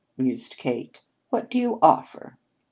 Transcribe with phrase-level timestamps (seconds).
[0.17, 1.03] mused Kate.
[1.29, 2.39] "What do you offer?"